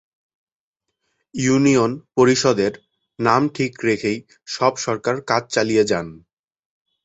[1.35, 2.73] Union পরিষদের
[3.19, 4.17] নাম ঠিক রেখেই
[4.47, 6.07] সব সরকার কাজ চালিয়ে যান।